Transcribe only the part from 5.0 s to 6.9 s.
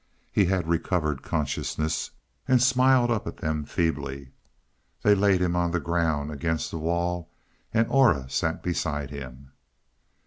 They laid him on the ground against the